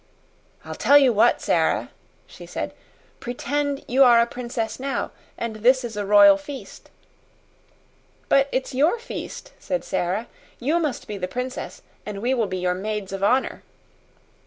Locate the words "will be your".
12.33-12.73